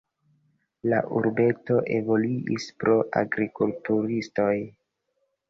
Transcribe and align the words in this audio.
La 0.93 1.01
urbeto 1.19 1.77
evoluis 1.97 2.67
pro 2.85 2.97
agrikulturistoj. 3.23 4.51